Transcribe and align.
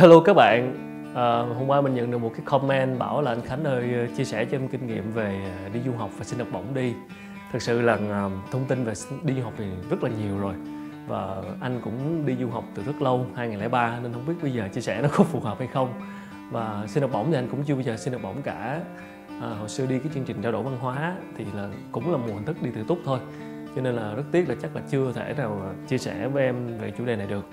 Hello 0.00 0.20
các 0.20 0.36
bạn, 0.36 0.74
à, 1.14 1.38
hôm 1.38 1.66
qua 1.66 1.80
mình 1.80 1.94
nhận 1.94 2.10
được 2.10 2.18
một 2.18 2.30
cái 2.34 2.40
comment 2.44 2.98
bảo 2.98 3.22
là 3.22 3.30
anh 3.30 3.42
Khánh 3.42 3.64
ơi 3.64 3.94
ờ, 3.94 4.06
chia 4.16 4.24
sẻ 4.24 4.44
cho 4.44 4.56
em 4.56 4.68
kinh 4.68 4.86
nghiệm 4.86 5.12
về 5.12 5.42
ờ, 5.64 5.68
đi 5.68 5.80
du 5.86 5.92
học 5.92 6.10
và 6.18 6.24
xin 6.24 6.38
học 6.38 6.48
bổng 6.52 6.74
đi. 6.74 6.94
Thực 7.52 7.62
sự 7.62 7.80
là 7.80 7.98
thông 8.50 8.64
tin 8.68 8.84
về 8.84 8.92
đi 9.22 9.34
du 9.34 9.42
học 9.42 9.52
thì 9.58 9.64
rất 9.90 10.04
là 10.04 10.10
nhiều 10.10 10.38
rồi. 10.38 10.54
Và 11.06 11.42
anh 11.60 11.80
cũng 11.84 12.26
đi 12.26 12.36
du 12.40 12.48
học 12.48 12.64
từ 12.74 12.82
rất 12.82 13.02
lâu 13.02 13.26
2003 13.36 13.98
nên 14.02 14.12
không 14.12 14.26
biết 14.26 14.34
bây 14.42 14.52
giờ 14.52 14.68
chia 14.68 14.80
sẻ 14.80 15.02
nó 15.02 15.08
có 15.12 15.24
phù 15.24 15.40
hợp 15.40 15.58
hay 15.58 15.68
không. 15.68 15.92
Và 16.50 16.84
xin 16.88 17.02
học 17.02 17.10
bổng 17.12 17.30
thì 17.30 17.36
anh 17.36 17.48
cũng 17.50 17.64
chưa 17.64 17.74
bao 17.74 17.82
giờ 17.82 17.96
xin 17.96 18.12
học 18.12 18.22
bổng 18.22 18.42
cả. 18.42 18.80
À, 19.40 19.48
hồi 19.58 19.68
xưa 19.68 19.86
đi 19.86 19.98
cái 19.98 20.08
chương 20.14 20.24
trình 20.24 20.42
trao 20.42 20.52
đổi 20.52 20.62
văn 20.62 20.76
hóa 20.80 21.14
thì 21.36 21.44
là 21.54 21.68
cũng 21.92 22.12
là 22.12 22.18
một 22.18 22.32
hình 22.34 22.44
thức 22.44 22.62
đi 22.62 22.70
tự 22.74 22.84
túc 22.88 22.98
thôi. 23.04 23.18
Cho 23.76 23.82
nên 23.82 23.94
là 23.94 24.14
rất 24.14 24.24
tiếc 24.32 24.48
là 24.48 24.54
chắc 24.62 24.76
là 24.76 24.82
chưa 24.90 25.12
thể 25.12 25.34
nào 25.36 25.60
chia 25.88 25.98
sẻ 25.98 26.28
với 26.28 26.44
em 26.44 26.78
về 26.78 26.92
chủ 26.98 27.04
đề 27.04 27.16
này 27.16 27.26
được 27.26 27.44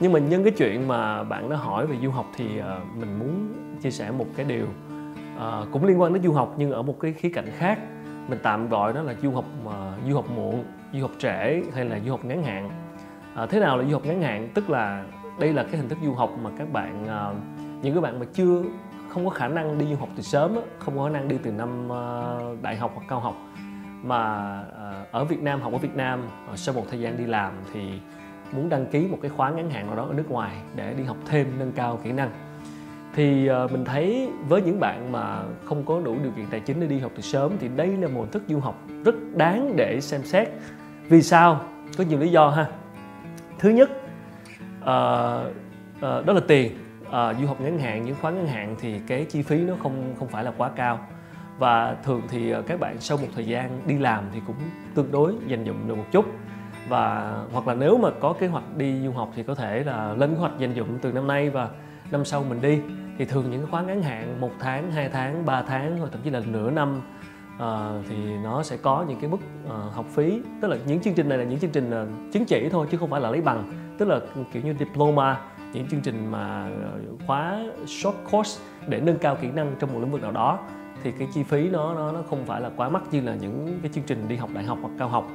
nhưng 0.00 0.12
mà 0.12 0.18
nhân 0.18 0.44
cái 0.44 0.52
chuyện 0.52 0.88
mà 0.88 1.24
bạn 1.24 1.50
đã 1.50 1.56
hỏi 1.56 1.86
về 1.86 1.96
du 2.02 2.10
học 2.10 2.26
thì 2.36 2.44
uh, 2.60 2.96
mình 2.96 3.18
muốn 3.18 3.52
chia 3.82 3.90
sẻ 3.90 4.10
một 4.10 4.26
cái 4.36 4.46
điều 4.46 4.66
uh, 5.36 5.72
cũng 5.72 5.84
liên 5.84 6.00
quan 6.00 6.12
đến 6.12 6.22
du 6.22 6.32
học 6.32 6.54
nhưng 6.56 6.70
ở 6.70 6.82
một 6.82 7.00
cái 7.00 7.12
khía 7.12 7.30
cạnh 7.34 7.50
khác. 7.58 7.78
Mình 8.28 8.38
tạm 8.42 8.68
gọi 8.68 8.92
nó 8.92 9.02
là 9.02 9.14
du 9.22 9.30
học 9.30 9.44
uh, 9.66 9.72
du 10.08 10.14
học 10.14 10.30
muộn 10.36 10.64
du 10.92 11.00
học 11.02 11.10
trễ 11.18 11.62
hay 11.74 11.84
là 11.84 12.00
du 12.04 12.10
học 12.10 12.24
ngắn 12.24 12.42
hạn. 12.42 12.70
Uh, 13.42 13.50
thế 13.50 13.60
nào 13.60 13.78
là 13.78 13.84
du 13.84 13.92
học 13.92 14.04
ngắn 14.04 14.22
hạn? 14.22 14.48
Tức 14.54 14.70
là 14.70 15.04
đây 15.38 15.52
là 15.52 15.62
cái 15.62 15.76
hình 15.76 15.88
thức 15.88 15.98
du 16.04 16.14
học 16.14 16.30
mà 16.42 16.50
các 16.58 16.72
bạn 16.72 17.04
uh, 17.04 17.36
những 17.84 17.94
cái 17.94 18.00
bạn 18.00 18.20
mà 18.20 18.26
chưa 18.32 18.62
không 19.08 19.24
có 19.24 19.30
khả 19.30 19.48
năng 19.48 19.78
đi 19.78 19.86
du 19.86 19.96
học 19.96 20.08
từ 20.16 20.22
sớm 20.22 20.58
không 20.78 20.96
có 20.96 21.04
khả 21.04 21.10
năng 21.10 21.28
đi 21.28 21.38
từ 21.42 21.50
năm 21.50 21.88
uh, 21.88 22.62
đại 22.62 22.76
học 22.76 22.92
hoặc 22.94 23.02
cao 23.08 23.20
học 23.20 23.34
mà 24.02 24.60
uh, 24.60 25.12
ở 25.12 25.24
Việt 25.24 25.42
Nam 25.42 25.60
học 25.60 25.72
ở 25.72 25.78
Việt 25.78 25.96
Nam 25.96 26.22
uh, 26.52 26.58
sau 26.58 26.74
một 26.74 26.84
thời 26.90 27.00
gian 27.00 27.16
đi 27.16 27.26
làm 27.26 27.52
thì 27.72 28.00
muốn 28.54 28.68
đăng 28.68 28.86
ký 28.86 29.06
một 29.06 29.18
cái 29.22 29.30
khóa 29.30 29.50
ngắn 29.50 29.70
hạn 29.70 29.86
nào 29.86 29.96
đó 29.96 30.06
ở 30.06 30.14
nước 30.14 30.30
ngoài 30.30 30.56
để 30.76 30.94
đi 30.94 31.04
học 31.04 31.16
thêm 31.26 31.46
nâng 31.58 31.72
cao 31.72 32.00
kỹ 32.04 32.12
năng. 32.12 32.30
Thì 33.14 33.46
ờ, 33.46 33.68
mình 33.72 33.84
thấy 33.84 34.28
với 34.48 34.62
những 34.62 34.80
bạn 34.80 35.12
mà 35.12 35.42
không 35.64 35.84
có 35.84 36.00
đủ 36.04 36.16
điều 36.22 36.32
kiện 36.36 36.46
tài 36.50 36.60
chính 36.60 36.80
để 36.80 36.86
đi 36.86 36.98
học 36.98 37.12
từ 37.16 37.22
sớm 37.22 37.52
thì 37.60 37.68
đây 37.76 37.86
là 37.86 38.08
một 38.08 38.20
hình 38.20 38.30
thức 38.30 38.42
du 38.48 38.60
học 38.60 38.82
rất 39.04 39.14
đáng 39.34 39.76
để 39.76 40.00
xem 40.00 40.22
xét. 40.24 40.48
Vì 41.08 41.22
sao? 41.22 41.60
Có 41.98 42.04
nhiều 42.04 42.18
lý 42.18 42.28
do 42.28 42.50
ha. 42.50 42.66
Thứ 43.58 43.70
nhất 43.70 43.90
uh, 44.80 44.86
uh, 45.96 46.26
đó 46.26 46.32
là 46.32 46.40
tiền. 46.48 46.72
Uh, 47.02 47.12
du 47.40 47.46
học 47.46 47.60
ngắn 47.60 47.78
hạn 47.78 48.04
những 48.04 48.16
khóa 48.20 48.30
ngắn 48.30 48.46
hạn 48.46 48.76
thì 48.80 49.00
cái 49.06 49.24
chi 49.24 49.42
phí 49.42 49.58
nó 49.58 49.74
không 49.82 50.14
không 50.18 50.28
phải 50.28 50.44
là 50.44 50.52
quá 50.56 50.70
cao. 50.76 50.98
Và 51.58 51.96
thường 52.04 52.22
thì 52.28 52.54
các 52.66 52.80
bạn 52.80 52.96
sau 53.00 53.18
một 53.18 53.28
thời 53.34 53.46
gian 53.46 53.80
đi 53.86 53.98
làm 53.98 54.24
thì 54.32 54.40
cũng 54.46 54.56
tương 54.94 55.12
đối 55.12 55.34
dành 55.46 55.64
dụm 55.66 55.88
được 55.88 55.94
một 55.94 56.06
chút 56.12 56.24
và 56.88 57.34
hoặc 57.52 57.68
là 57.68 57.74
nếu 57.74 57.98
mà 57.98 58.10
có 58.20 58.32
kế 58.32 58.46
hoạch 58.46 58.76
đi 58.76 59.00
du 59.04 59.12
học 59.12 59.30
thì 59.36 59.42
có 59.42 59.54
thể 59.54 59.84
là 59.84 60.14
lên 60.14 60.30
kế 60.30 60.40
hoạch 60.40 60.58
dành 60.58 60.74
dụm 60.74 60.98
từ 60.98 61.12
năm 61.12 61.26
nay 61.26 61.50
và 61.50 61.68
năm 62.10 62.24
sau 62.24 62.44
mình 62.48 62.60
đi. 62.60 62.80
Thì 63.18 63.24
thường 63.24 63.50
những 63.50 63.60
cái 63.60 63.70
khóa 63.70 63.82
ngắn 63.82 64.02
hạn 64.02 64.40
một 64.40 64.50
tháng 64.60 64.92
hai 64.92 65.08
tháng 65.08 65.46
ba 65.46 65.62
tháng 65.62 65.98
hoặc 65.98 66.08
thậm 66.12 66.20
chí 66.24 66.30
là 66.30 66.40
nửa 66.46 66.70
năm 66.70 67.00
uh, 67.56 67.62
thì 68.08 68.16
nó 68.44 68.62
sẽ 68.62 68.76
có 68.76 69.04
những 69.08 69.20
cái 69.20 69.30
mức 69.30 69.40
uh, 69.66 69.94
học 69.94 70.06
phí. 70.14 70.42
Tức 70.60 70.68
là 70.68 70.76
những 70.86 71.00
chương 71.00 71.14
trình 71.14 71.28
này 71.28 71.38
là 71.38 71.44
những 71.44 71.58
chương 71.58 71.70
trình 71.70 71.90
uh, 72.02 72.32
chứng 72.32 72.44
chỉ 72.44 72.68
thôi 72.68 72.86
chứ 72.90 72.98
không 72.98 73.10
phải 73.10 73.20
là 73.20 73.30
lấy 73.30 73.40
bằng. 73.40 73.72
Tức 73.98 74.08
là 74.08 74.20
kiểu 74.52 74.62
như 74.62 74.74
diploma 74.78 75.40
những 75.72 75.88
chương 75.88 76.00
trình 76.00 76.30
mà 76.30 76.68
khóa 77.26 77.60
short 77.86 78.16
course 78.32 78.62
để 78.86 79.00
nâng 79.00 79.18
cao 79.18 79.36
kỹ 79.40 79.48
năng 79.50 79.74
trong 79.78 79.92
một 79.92 79.98
lĩnh 80.00 80.10
vực 80.10 80.22
nào 80.22 80.32
đó 80.32 80.58
thì 81.02 81.12
cái 81.18 81.28
chi 81.34 81.42
phí 81.42 81.68
nó 81.68 81.94
nó 81.94 82.12
nó 82.12 82.22
không 82.30 82.44
phải 82.46 82.60
là 82.60 82.70
quá 82.76 82.88
mắc 82.88 83.02
như 83.10 83.20
là 83.20 83.34
những 83.34 83.78
cái 83.82 83.90
chương 83.94 84.04
trình 84.04 84.28
đi 84.28 84.36
học 84.36 84.50
đại 84.54 84.64
học 84.64 84.78
hoặc 84.82 84.90
cao 84.98 85.08
học 85.08 85.28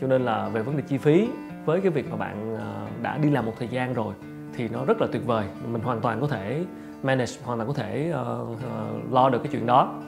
cho 0.00 0.06
nên 0.06 0.22
là 0.22 0.48
về 0.48 0.62
vấn 0.62 0.76
đề 0.76 0.82
chi 0.88 0.98
phí 0.98 1.28
với 1.64 1.80
cái 1.80 1.90
việc 1.90 2.10
mà 2.10 2.16
bạn 2.16 2.56
ờ, 2.58 2.86
đã 3.02 3.18
đi 3.18 3.30
làm 3.30 3.46
một 3.46 3.52
thời 3.58 3.68
gian 3.68 3.94
rồi 3.94 4.14
thì 4.56 4.68
nó 4.68 4.84
rất 4.84 5.00
là 5.00 5.06
tuyệt 5.12 5.26
vời 5.26 5.46
mình 5.72 5.82
hoàn 5.82 6.00
toàn 6.00 6.20
có 6.20 6.26
thể 6.26 6.64
manage 7.02 7.32
hoàn 7.44 7.58
toàn 7.58 7.68
có 7.68 7.74
thể 7.74 8.12
uh, 8.20 8.50
uh, 8.50 9.12
lo 9.12 9.30
được 9.30 9.38
cái 9.38 9.52
chuyện 9.52 9.66
đó 9.66 10.02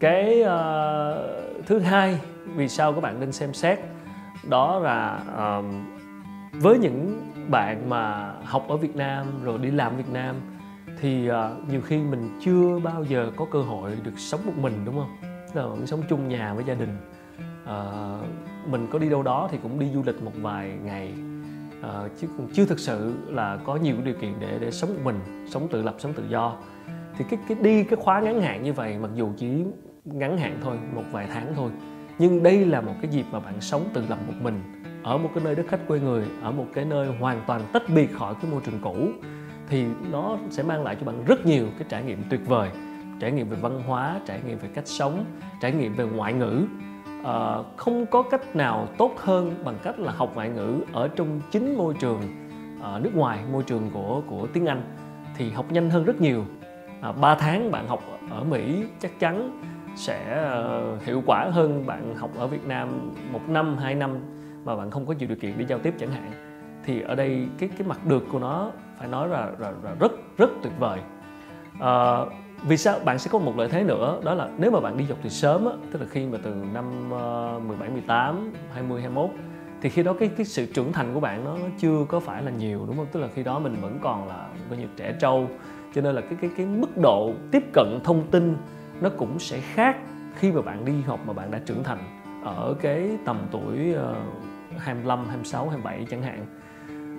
cái 0.00 0.42
uh, 0.42 1.66
thứ 1.66 1.78
hai 1.78 2.20
vì 2.54 2.68
sao 2.68 2.92
các 2.92 3.00
bạn 3.00 3.20
nên 3.20 3.32
xem 3.32 3.54
xét 3.54 3.78
đó 4.48 4.78
là 4.78 5.20
uh, 5.58 5.64
với 6.62 6.78
những 6.78 7.22
bạn 7.48 7.90
mà 7.90 8.34
học 8.44 8.68
ở 8.68 8.76
Việt 8.76 8.96
Nam 8.96 9.26
rồi 9.44 9.58
đi 9.58 9.70
làm 9.70 9.96
Việt 9.96 10.10
Nam 10.12 10.34
thì 11.00 11.30
uh, 11.30 11.68
nhiều 11.68 11.80
khi 11.80 11.98
mình 11.98 12.38
chưa 12.44 12.78
bao 12.78 13.04
giờ 13.04 13.30
có 13.36 13.46
cơ 13.50 13.62
hội 13.62 13.92
được 14.02 14.18
sống 14.18 14.40
một 14.46 14.52
mình 14.56 14.84
đúng 14.84 14.94
không? 14.94 15.16
Là 15.54 15.66
mình 15.66 15.86
sống 15.86 16.02
chung 16.08 16.28
nhà 16.28 16.54
với 16.54 16.64
gia 16.64 16.74
đình 16.74 16.98
uh, 17.64 18.26
mình 18.70 18.86
có 18.90 18.98
đi 18.98 19.08
đâu 19.08 19.22
đó 19.22 19.48
thì 19.52 19.58
cũng 19.62 19.78
đi 19.78 19.90
du 19.94 20.02
lịch 20.06 20.22
một 20.22 20.32
vài 20.42 20.72
ngày. 20.84 21.14
Uh, 21.80 22.10
chứ 22.20 22.26
cũng 22.36 22.48
chưa 22.52 22.64
thực 22.64 22.78
sự 22.78 23.14
là 23.26 23.58
có 23.64 23.76
nhiều 23.76 23.96
điều 24.04 24.14
kiện 24.14 24.32
để 24.40 24.58
để 24.60 24.70
sống 24.70 24.90
một 24.94 25.00
mình 25.04 25.46
sống 25.50 25.68
tự 25.68 25.82
lập 25.82 25.94
sống 25.98 26.12
tự 26.12 26.24
do. 26.28 26.56
Thì 27.18 27.24
cái 27.30 27.38
cái 27.48 27.56
đi 27.60 27.84
cái 27.84 27.96
khóa 28.02 28.20
ngắn 28.20 28.40
hạn 28.40 28.62
như 28.62 28.72
vậy 28.72 28.98
mặc 28.98 29.10
dù 29.14 29.32
chỉ 29.36 29.64
ngắn 30.04 30.38
hạn 30.38 30.58
thôi 30.62 30.78
một 30.94 31.04
vài 31.12 31.26
tháng 31.34 31.52
thôi 31.54 31.70
nhưng 32.18 32.42
đây 32.42 32.64
là 32.64 32.80
một 32.80 32.94
cái 33.02 33.10
dịp 33.10 33.24
mà 33.32 33.40
bạn 33.40 33.60
sống 33.60 33.84
tự 33.94 34.04
lập 34.08 34.18
một 34.26 34.34
mình 34.42 34.62
ở 35.02 35.18
một 35.18 35.30
cái 35.34 35.44
nơi 35.44 35.54
đất 35.54 35.66
khách 35.68 35.88
quê 35.88 36.00
người 36.00 36.24
ở 36.42 36.52
một 36.52 36.66
cái 36.74 36.84
nơi 36.84 37.08
hoàn 37.20 37.42
toàn 37.46 37.62
tách 37.72 37.82
biệt 37.94 38.12
khỏi 38.12 38.34
cái 38.42 38.50
môi 38.50 38.60
trường 38.64 38.80
cũ 38.82 38.96
thì 39.68 39.84
nó 40.12 40.38
sẽ 40.50 40.62
mang 40.62 40.82
lại 40.82 40.96
cho 41.00 41.06
bạn 41.06 41.24
rất 41.24 41.46
nhiều 41.46 41.66
cái 41.78 41.86
trải 41.88 42.02
nghiệm 42.02 42.22
tuyệt 42.30 42.40
vời. 42.46 42.70
Trải 43.20 43.32
nghiệm 43.32 43.48
về 43.48 43.56
văn 43.60 43.82
hóa 43.86 44.20
trải 44.26 44.40
nghiệm 44.46 44.58
về 44.58 44.68
cách 44.74 44.86
sống 44.86 45.24
trải 45.60 45.72
nghiệm 45.72 45.94
về 45.94 46.04
ngoại 46.04 46.32
ngữ 46.32 46.66
uh, 47.26 47.66
không 47.76 48.06
có 48.06 48.22
cách 48.22 48.56
nào 48.56 48.88
tốt 48.98 49.12
hơn 49.16 49.54
bằng 49.64 49.78
cách 49.82 49.98
là 49.98 50.12
học 50.12 50.32
ngoại 50.34 50.48
ngữ 50.48 50.80
ở 50.92 51.08
trong 51.08 51.40
chính 51.50 51.78
môi 51.78 51.94
trường 51.94 52.20
uh, 52.78 53.02
nước 53.02 53.10
ngoài 53.14 53.38
môi 53.52 53.62
trường 53.62 53.90
của 53.92 54.22
của 54.26 54.46
tiếng 54.52 54.66
Anh 54.66 54.82
thì 55.36 55.50
học 55.50 55.72
nhanh 55.72 55.90
hơn 55.90 56.04
rất 56.04 56.20
nhiều. 56.20 56.44
Ờ, 57.00 57.10
uh, 57.10 57.16
3 57.20 57.34
tháng 57.34 57.70
bạn 57.70 57.88
học 57.88 58.02
ở 58.30 58.44
Mỹ 58.44 58.84
chắc 59.00 59.20
chắn 59.20 59.60
sẽ 59.96 60.50
uh, 60.94 61.02
hiệu 61.02 61.22
quả 61.26 61.50
hơn 61.52 61.86
bạn 61.86 62.14
học 62.16 62.30
ở 62.38 62.46
Việt 62.46 62.66
Nam 62.66 63.12
một 63.32 63.48
năm 63.48 63.76
hai 63.76 63.94
năm 63.94 64.18
mà 64.64 64.76
bạn 64.76 64.90
không 64.90 65.06
có 65.06 65.14
nhiều 65.18 65.28
điều 65.28 65.38
kiện 65.38 65.58
để 65.58 65.64
giao 65.68 65.78
tiếp 65.78 65.94
chẳng 65.98 66.10
hạn. 66.10 66.30
Thì 66.84 67.00
ở 67.00 67.14
đây 67.14 67.46
cái 67.58 67.68
cái 67.78 67.88
mặt 67.88 68.06
được 68.06 68.24
của 68.32 68.38
nó 68.38 68.70
phải 68.98 69.08
nói 69.08 69.28
là, 69.28 69.50
là, 69.58 69.72
là 69.82 69.94
rất 70.00 70.12
rất 70.36 70.50
tuyệt 70.62 70.72
vời. 70.78 71.00
Uh, 71.76 72.32
vì 72.62 72.76
sao? 72.76 72.98
Bạn 73.04 73.18
sẽ 73.18 73.30
có 73.32 73.38
một 73.38 73.56
lợi 73.56 73.68
thế 73.68 73.84
nữa 73.84 74.20
đó 74.24 74.34
là 74.34 74.48
nếu 74.58 74.70
mà 74.70 74.80
bạn 74.80 74.96
đi 74.96 75.04
học 75.04 75.18
từ 75.22 75.28
sớm 75.28 75.66
á, 75.66 75.72
tức 75.92 76.00
là 76.00 76.06
khi 76.10 76.26
mà 76.26 76.38
từ 76.42 76.54
năm 76.72 77.12
uh, 77.56 77.62
17 77.62 77.88
18 77.90 78.52
20 78.72 79.00
21 79.00 79.30
thì 79.80 79.88
khi 79.88 80.02
đó 80.02 80.12
cái 80.12 80.28
cái 80.36 80.46
sự 80.46 80.66
trưởng 80.66 80.92
thành 80.92 81.14
của 81.14 81.20
bạn 81.20 81.44
nó, 81.44 81.58
nó 81.58 81.66
chưa 81.78 82.04
có 82.08 82.20
phải 82.20 82.42
là 82.42 82.50
nhiều 82.50 82.84
đúng 82.86 82.96
không? 82.96 83.06
Tức 83.12 83.20
là 83.20 83.28
khi 83.34 83.42
đó 83.42 83.58
mình 83.58 83.76
vẫn 83.80 83.98
còn 84.02 84.28
là 84.28 84.48
coi 84.68 84.78
như 84.78 84.86
trẻ 84.96 85.14
trâu 85.20 85.48
cho 85.94 86.02
nên 86.02 86.14
là 86.14 86.20
cái 86.20 86.38
cái 86.40 86.50
cái 86.56 86.66
mức 86.66 86.96
độ 86.96 87.32
tiếp 87.50 87.62
cận 87.72 88.00
thông 88.04 88.26
tin 88.30 88.56
nó 89.00 89.10
cũng 89.18 89.38
sẽ 89.38 89.60
khác 89.60 89.96
khi 90.36 90.52
mà 90.52 90.62
bạn 90.62 90.84
đi 90.84 91.02
học 91.06 91.20
mà 91.26 91.32
bạn 91.32 91.50
đã 91.50 91.60
trưởng 91.66 91.84
thành 91.84 91.98
ở 92.44 92.74
cái 92.80 93.10
tầm 93.24 93.38
tuổi 93.50 93.94
uh, 93.94 94.78
25, 94.78 95.26
26, 95.28 95.68
27 95.68 96.06
chẳng 96.10 96.22
hạn 96.22 96.46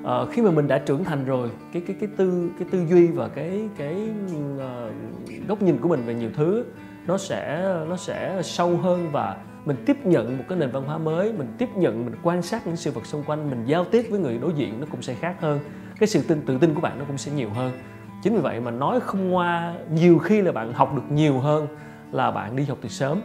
à, 0.06 0.26
khi 0.32 0.42
mà 0.42 0.52
mình 0.52 0.68
đã 0.68 0.78
trưởng 0.78 1.04
thành 1.04 1.26
rồi 1.26 1.50
cái 1.74 1.82
cái 1.88 1.96
cái 2.00 2.10
tư 2.18 2.50
cái 2.60 2.68
tư 2.72 2.86
duy 2.90 3.08
và 3.08 3.28
cái 3.28 3.70
cái 3.78 4.10
uh, 4.56 5.48
góc 5.48 5.62
nhìn 5.62 5.78
của 5.78 5.90
mình 5.90 6.02
về 6.06 6.14
nhiều 6.14 6.30
thứ 6.36 6.66
nó 7.08 7.18
sẽ 7.18 7.74
nó 7.90 7.96
sẽ 7.96 8.42
sâu 8.44 8.78
hơn 8.78 9.10
và 9.12 9.38
mình 9.66 9.78
tiếp 9.86 10.06
nhận 10.06 10.38
một 10.38 10.44
cái 10.50 10.58
nền 10.58 10.72
văn 10.72 10.84
hóa 10.84 10.98
mới 10.98 11.34
mình 11.34 11.48
tiếp 11.58 11.70
nhận 11.76 12.06
mình 12.06 12.16
quan 12.24 12.42
sát 12.42 12.68
những 12.68 12.76
sự 12.76 12.92
vật 12.92 13.06
xung 13.06 13.24
quanh 13.24 13.50
mình 13.50 13.66
giao 13.66 13.86
tiếp 13.86 14.08
với 14.10 14.20
người 14.20 14.38
đối 14.38 14.54
diện 14.54 14.80
nó 14.80 14.88
cũng 14.92 15.02
sẽ 15.02 15.14
khác 15.14 15.36
hơn 15.40 15.60
cái 16.00 16.08
sự 16.08 16.22
tin 16.28 16.42
tự 16.42 16.58
tin 16.58 16.74
của 16.74 16.82
bạn 16.82 17.00
nó 17.00 17.06
cũng 17.08 17.18
sẽ 17.18 17.32
nhiều 17.32 17.50
hơn. 17.50 17.72
Chính 18.24 18.36
vì 18.36 18.42
vậy 18.42 18.60
mà 18.60 18.72
nói 18.72 19.00
không 19.00 19.30
ngoa 19.30 19.74
nhiều 19.92 20.20
khi 20.20 20.42
là 20.42 20.52
bạn 20.52 20.74
học 20.74 20.96
được 20.96 21.12
nhiều 21.12 21.40
hơn 21.40 21.68
là 22.12 22.32
bạn 22.32 22.56
đi 22.56 22.64
học 22.64 22.78
từ 22.82 22.90
sớm. 22.90 23.22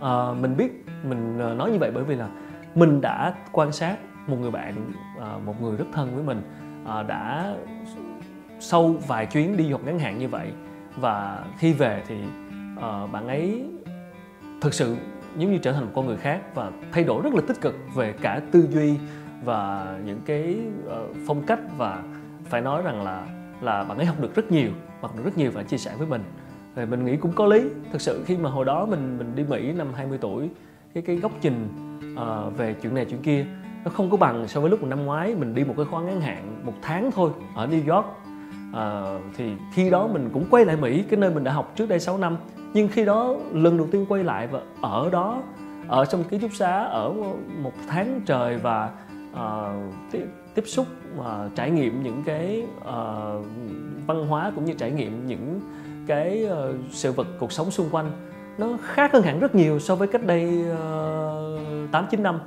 À, 0.00 0.32
mình 0.40 0.56
biết 0.56 0.84
mình 1.08 1.38
nói 1.58 1.70
như 1.70 1.78
vậy 1.78 1.90
bởi 1.94 2.04
vì 2.04 2.14
là 2.14 2.28
mình 2.74 3.00
đã 3.00 3.34
quan 3.52 3.72
sát 3.72 3.96
một 4.26 4.36
người 4.40 4.50
bạn 4.50 4.92
à, 5.20 5.38
một 5.46 5.62
người 5.62 5.76
rất 5.76 5.86
thân 5.92 6.14
với 6.14 6.24
mình 6.24 6.42
à, 6.86 7.02
đã 7.02 7.54
sau 8.60 8.94
vài 9.06 9.26
chuyến 9.26 9.56
đi 9.56 9.70
học 9.70 9.80
ngắn 9.84 9.98
hạn 9.98 10.18
như 10.18 10.28
vậy 10.28 10.52
và 10.96 11.44
khi 11.58 11.72
về 11.72 12.02
thì 12.06 12.16
à, 12.80 13.06
bạn 13.06 13.28
ấy 13.28 13.64
thực 14.60 14.74
sự 14.74 14.96
giống 15.36 15.52
như 15.52 15.58
trở 15.58 15.72
thành 15.72 15.84
một 15.84 15.90
con 15.94 16.06
người 16.06 16.16
khác 16.16 16.40
và 16.54 16.70
thay 16.92 17.04
đổi 17.04 17.22
rất 17.22 17.34
là 17.34 17.40
tích 17.48 17.60
cực 17.60 17.74
về 17.94 18.12
cả 18.12 18.40
tư 18.50 18.68
duy 18.70 18.98
và 19.44 19.86
những 20.04 20.20
cái 20.26 20.56
ờ, 20.86 21.06
phong 21.26 21.42
cách 21.42 21.60
và 21.78 22.02
phải 22.44 22.60
nói 22.60 22.82
rằng 22.82 23.02
là 23.02 23.26
là 23.60 23.84
bạn 23.84 23.98
ấy 23.98 24.06
học 24.06 24.20
được 24.20 24.34
rất 24.34 24.52
nhiều 24.52 24.70
học 25.00 25.16
được 25.16 25.24
rất 25.24 25.38
nhiều 25.38 25.50
và 25.54 25.62
chia 25.62 25.76
sẻ 25.76 25.92
với 25.98 26.06
mình. 26.06 26.22
Thì 26.76 26.86
mình 26.86 27.04
nghĩ 27.04 27.16
cũng 27.16 27.32
có 27.32 27.46
lý. 27.46 27.62
Thực 27.92 28.00
sự 28.00 28.22
khi 28.26 28.36
mà 28.36 28.50
hồi 28.50 28.64
đó 28.64 28.86
mình 28.86 29.18
mình 29.18 29.34
đi 29.34 29.44
Mỹ 29.44 29.72
năm 29.72 29.88
20 29.94 30.18
tuổi 30.20 30.50
cái 30.94 31.02
cái 31.02 31.16
góc 31.16 31.32
nhìn 31.42 31.68
uh, 32.14 32.58
về 32.58 32.74
chuyện 32.82 32.94
này 32.94 33.06
chuyện 33.10 33.22
kia 33.22 33.46
nó 33.84 33.90
không 33.90 34.10
có 34.10 34.16
bằng 34.16 34.48
so 34.48 34.60
với 34.60 34.70
lúc 34.70 34.82
năm 34.82 35.04
ngoái 35.04 35.34
mình 35.34 35.54
đi 35.54 35.64
một 35.64 35.74
cái 35.76 35.86
khóa 35.90 36.02
ngắn 36.02 36.20
hạn 36.20 36.60
một 36.64 36.74
tháng 36.82 37.10
thôi 37.10 37.30
ở 37.54 37.66
New 37.66 37.94
York. 37.94 38.06
À, 38.74 39.18
thì 39.36 39.52
khi 39.74 39.90
đó 39.90 40.06
mình 40.06 40.30
cũng 40.32 40.44
quay 40.50 40.64
lại 40.64 40.76
Mỹ 40.76 41.04
cái 41.10 41.20
nơi 41.20 41.30
mình 41.30 41.44
đã 41.44 41.52
học 41.52 41.72
trước 41.76 41.88
đây 41.88 42.00
6 42.00 42.18
năm. 42.18 42.36
Nhưng 42.74 42.88
khi 42.88 43.04
đó 43.04 43.36
lần 43.52 43.76
đầu 43.76 43.86
tiên 43.90 44.06
quay 44.08 44.24
lại 44.24 44.46
và 44.46 44.60
ở 44.80 45.10
đó 45.10 45.42
ở 45.88 46.04
trong 46.04 46.24
ký 46.24 46.38
túc 46.38 46.54
xá 46.54 46.84
ở 46.84 47.12
một 47.62 47.72
tháng 47.88 48.20
trời 48.26 48.56
và 48.56 48.90
uh, 49.32 50.22
tiếp 50.54 50.64
xúc 50.66 50.86
và 51.16 51.50
trải 51.54 51.70
nghiệm 51.70 52.02
những 52.02 52.22
cái 52.26 52.66
uh, 52.78 53.46
văn 54.06 54.26
hóa 54.28 54.52
cũng 54.54 54.64
như 54.64 54.74
trải 54.74 54.90
nghiệm 54.90 55.26
những 55.26 55.60
cái 56.06 56.46
uh, 56.46 56.74
sự 56.90 57.12
vật 57.12 57.26
cuộc 57.38 57.52
sống 57.52 57.70
xung 57.70 57.90
quanh 57.90 58.10
nó 58.58 58.68
khác 58.82 59.12
hơn 59.12 59.22
hẳn 59.22 59.40
rất 59.40 59.54
nhiều 59.54 59.78
so 59.78 59.94
với 59.94 60.08
cách 60.08 60.26
đây 60.26 60.64
tám 61.92 62.04
uh, 62.04 62.10
chín 62.10 62.22
năm 62.22 62.38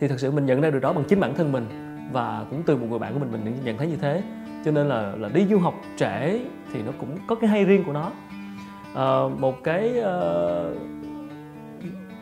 thì 0.00 0.08
thật 0.08 0.20
sự 0.20 0.30
mình 0.30 0.46
nhận 0.46 0.60
ra 0.60 0.70
điều 0.70 0.80
đó 0.80 0.92
bằng 0.92 1.04
chính 1.08 1.20
bản 1.20 1.34
thân 1.34 1.52
mình 1.52 1.66
và 2.12 2.44
cũng 2.50 2.62
từ 2.66 2.76
một 2.76 2.86
người 2.90 2.98
bạn 2.98 3.12
của 3.12 3.18
mình 3.18 3.32
mình 3.32 3.54
nhận 3.64 3.78
thấy 3.78 3.86
như 3.86 3.96
thế. 3.96 4.22
Cho 4.64 4.70
nên 4.70 4.88
là 4.88 5.12
là 5.16 5.28
đi 5.28 5.46
du 5.46 5.58
học 5.58 5.74
trễ 5.96 6.40
thì 6.72 6.82
nó 6.86 6.92
cũng 6.98 7.18
có 7.26 7.34
cái 7.34 7.50
hay 7.50 7.64
riêng 7.64 7.84
của 7.84 7.92
nó. 7.92 8.10
À, 8.94 9.20
một 9.38 9.64
cái 9.64 9.94
uh, 9.98 10.76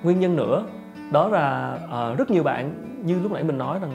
nguyên 0.02 0.20
nhân 0.20 0.36
nữa 0.36 0.66
đó 1.12 1.28
là 1.28 1.78
uh, 1.84 2.18
rất 2.18 2.30
nhiều 2.30 2.42
bạn 2.42 2.74
như 3.04 3.20
lúc 3.20 3.32
nãy 3.32 3.44
mình 3.44 3.58
nói 3.58 3.78
rằng 3.82 3.90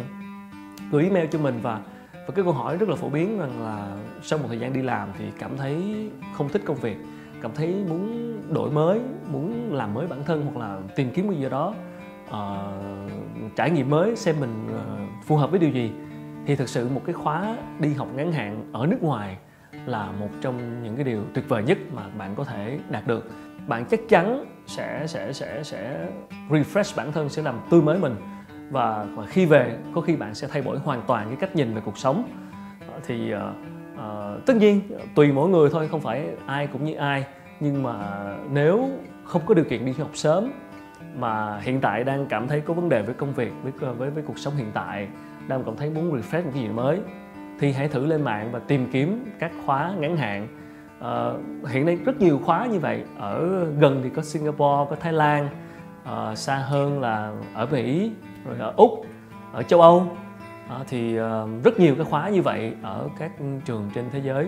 gửi 0.91 1.03
email 1.03 1.27
cho 1.31 1.39
mình 1.39 1.59
và 1.61 1.79
và 2.13 2.33
cái 2.35 2.45
câu 2.45 2.53
hỏi 2.53 2.77
rất 2.77 2.89
là 2.89 2.95
phổ 2.95 3.09
biến 3.09 3.39
rằng 3.39 3.63
là 3.63 3.97
sau 4.23 4.39
một 4.39 4.45
thời 4.47 4.59
gian 4.59 4.73
đi 4.73 4.81
làm 4.81 5.09
thì 5.17 5.25
cảm 5.39 5.57
thấy 5.57 5.83
không 6.37 6.49
thích 6.49 6.61
công 6.65 6.77
việc 6.77 6.97
cảm 7.41 7.51
thấy 7.55 7.75
muốn 7.89 8.33
đổi 8.53 8.71
mới 8.71 8.99
muốn 9.31 9.73
làm 9.73 9.93
mới 9.93 10.07
bản 10.07 10.23
thân 10.25 10.45
hoặc 10.45 10.59
là 10.65 10.79
tìm 10.95 11.09
kiếm 11.13 11.29
cái 11.29 11.37
gì 11.37 11.49
đó 11.49 11.73
uh, 12.31 13.55
trải 13.55 13.71
nghiệm 13.71 13.89
mới 13.89 14.15
xem 14.15 14.35
mình 14.39 14.67
uh, 14.67 15.25
phù 15.25 15.35
hợp 15.35 15.51
với 15.51 15.59
điều 15.59 15.69
gì. 15.69 15.91
Thì 16.45 16.55
thực 16.55 16.69
sự 16.69 16.89
một 16.89 17.01
cái 17.05 17.13
khóa 17.13 17.57
đi 17.79 17.93
học 17.93 18.07
ngắn 18.15 18.31
hạn 18.31 18.69
ở 18.73 18.87
nước 18.87 19.03
ngoài 19.03 19.37
là 19.85 20.11
một 20.11 20.29
trong 20.41 20.83
những 20.83 20.95
cái 20.95 21.03
điều 21.03 21.21
tuyệt 21.33 21.49
vời 21.49 21.63
nhất 21.63 21.77
mà 21.93 22.01
bạn 22.17 22.35
có 22.35 22.43
thể 22.43 22.79
đạt 22.89 23.07
được. 23.07 23.29
Bạn 23.67 23.85
chắc 23.85 23.99
chắn 24.09 24.45
sẽ 24.65 25.07
sẽ 25.07 25.33
sẽ 25.33 25.63
sẽ 25.63 26.07
refresh 26.49 26.95
bản 26.97 27.11
thân 27.11 27.29
sẽ 27.29 27.41
làm 27.41 27.59
tươi 27.69 27.81
mới 27.81 27.99
mình. 27.99 28.15
Và, 28.69 29.05
và 29.15 29.25
khi 29.25 29.45
về 29.45 29.77
có 29.95 30.01
khi 30.01 30.15
bạn 30.15 30.35
sẽ 30.35 30.47
thay 30.47 30.61
đổi 30.61 30.79
hoàn 30.79 31.01
toàn 31.07 31.27
cái 31.27 31.37
cách 31.39 31.55
nhìn 31.55 31.73
về 31.73 31.81
cuộc 31.85 31.97
sống. 31.97 32.29
Ờ, 32.93 32.99
thì 33.07 33.33
uh, 33.33 33.39
uh, 33.93 34.45
tất 34.45 34.55
nhiên 34.55 34.81
tùy 35.15 35.31
mỗi 35.31 35.49
người 35.49 35.69
thôi 35.69 35.87
không 35.87 36.01
phải 36.01 36.27
ai 36.45 36.67
cũng 36.67 36.85
như 36.85 36.93
ai. 36.93 37.25
Nhưng 37.59 37.83
mà 37.83 37.95
nếu 38.51 38.89
không 39.23 39.41
có 39.45 39.53
điều 39.53 39.65
kiện 39.65 39.85
đi 39.85 39.93
học 39.99 40.09
sớm 40.13 40.51
mà 41.15 41.59
hiện 41.59 41.81
tại 41.81 42.03
đang 42.03 42.25
cảm 42.25 42.47
thấy 42.47 42.61
có 42.61 42.73
vấn 42.73 42.89
đề 42.89 43.01
với 43.01 43.13
công 43.13 43.33
việc 43.33 43.53
với 43.63 43.93
với 43.93 44.09
với 44.09 44.23
cuộc 44.23 44.39
sống 44.39 44.55
hiện 44.55 44.71
tại 44.73 45.07
đang 45.47 45.63
cảm 45.63 45.75
thấy 45.75 45.89
muốn 45.89 46.11
refresh 46.11 46.43
một 46.43 46.51
cái 46.53 46.63
gì 46.63 46.69
mới 46.69 46.99
thì 47.59 47.71
hãy 47.71 47.87
thử 47.87 48.05
lên 48.05 48.21
mạng 48.21 48.49
và 48.51 48.59
tìm 48.59 48.87
kiếm 48.91 49.25
các 49.39 49.51
khóa 49.65 49.93
ngắn 49.99 50.17
hạn. 50.17 50.47
Uh, 50.99 51.69
hiện 51.69 51.85
nay 51.85 51.95
rất 51.95 52.21
nhiều 52.21 52.39
khóa 52.45 52.65
như 52.65 52.79
vậy. 52.79 53.03
Ở 53.17 53.65
gần 53.79 54.01
thì 54.03 54.09
có 54.09 54.21
Singapore 54.21 54.89
có 54.89 54.95
Thái 54.99 55.13
Lan 55.13 55.49
uh, 56.03 56.37
xa 56.37 56.55
hơn 56.55 57.01
là 57.01 57.31
ở 57.53 57.67
Mỹ 57.71 58.11
rồi 58.45 58.55
ở 58.59 58.73
Úc 58.77 59.05
ở 59.53 59.63
châu 59.63 59.81
Âu. 59.81 59.97
Uh, 59.97 60.87
thì 60.87 61.19
uh, 61.19 61.63
rất 61.63 61.79
nhiều 61.79 61.95
cái 61.95 62.05
khóa 62.05 62.29
như 62.29 62.41
vậy 62.41 62.73
ở 62.83 63.09
các 63.19 63.31
trường 63.65 63.89
trên 63.95 64.05
thế 64.11 64.19
giới. 64.19 64.47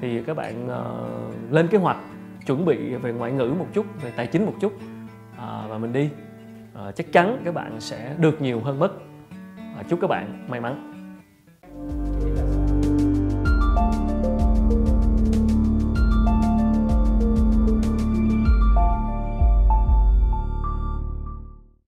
Thì 0.00 0.22
các 0.22 0.36
bạn 0.36 0.66
uh, 0.66 1.52
lên 1.52 1.68
kế 1.68 1.78
hoạch 1.78 1.98
chuẩn 2.46 2.64
bị 2.64 2.94
về 2.94 3.12
ngoại 3.12 3.32
ngữ 3.32 3.54
một 3.58 3.66
chút 3.72 3.86
về 4.02 4.12
tài 4.16 4.26
chính 4.26 4.46
một 4.46 4.54
chút 4.60 4.72
à, 5.40 5.66
và 5.68 5.78
mình 5.78 5.92
đi. 5.92 6.10
À, 6.74 6.92
chắc 6.92 7.12
chắn 7.12 7.42
các 7.44 7.54
bạn 7.54 7.80
sẽ 7.80 8.14
được 8.18 8.42
nhiều 8.42 8.60
hơn 8.60 8.78
mất 8.78 8.90
à, 9.58 9.74
ờ, 9.76 9.82
chúc 9.88 10.00
các 10.00 10.06
bạn 10.06 10.46
may 10.48 10.60
mắn. 10.60 10.99